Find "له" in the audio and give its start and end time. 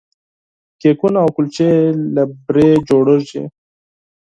2.15-2.23